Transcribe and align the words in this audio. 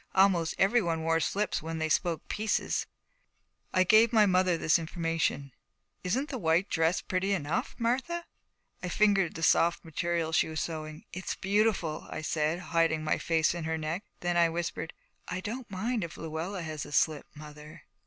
Almost 0.15 0.55
everyone 0.57 1.03
wore 1.03 1.19
slips 1.19 1.61
when 1.61 1.77
they 1.77 1.87
spoke 1.87 2.27
pieces. 2.27 2.87
I 3.71 3.83
gave 3.83 4.11
my 4.11 4.25
mother 4.25 4.57
this 4.57 4.79
information. 4.79 5.51
'Isn't 6.03 6.29
the 6.29 6.39
white 6.39 6.69
dress 6.71 7.01
pretty 7.03 7.33
enough, 7.33 7.75
Martha?' 7.77 8.25
I 8.81 8.89
fingered 8.89 9.35
the 9.35 9.43
soft 9.43 9.85
material 9.85 10.31
she 10.31 10.47
was 10.47 10.59
sewing. 10.59 11.05
'It's 11.13 11.35
beautiful,' 11.35 12.07
I 12.09 12.23
said, 12.23 12.59
hiding 12.73 13.03
my 13.03 13.19
face 13.19 13.53
in 13.53 13.65
her 13.65 13.77
neck. 13.77 14.03
Then 14.21 14.37
I 14.37 14.49
whispered, 14.49 14.91
'I 15.27 15.41
don't 15.41 15.69
mind 15.69 16.03
if 16.03 16.17
Luella 16.17 16.63
has 16.63 16.83
a 16.83 16.91
slip, 16.91 17.27
mother.' 17.35 17.83